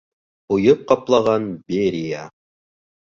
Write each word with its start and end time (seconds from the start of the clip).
Һуйып 0.53 0.79
ҡаплаған 0.91 1.45
Берия. 1.73 2.23